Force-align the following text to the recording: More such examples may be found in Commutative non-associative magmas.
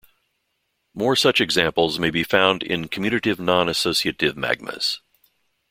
More 0.95 1.15
such 1.15 1.39
examples 1.39 1.99
may 1.99 2.09
be 2.09 2.23
found 2.23 2.63
in 2.63 2.87
Commutative 2.89 3.37
non-associative 3.37 4.33
magmas. 4.33 4.97